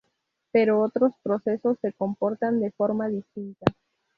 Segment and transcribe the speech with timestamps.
[0.51, 3.67] Pero otros procesos se comportan de forma distinta.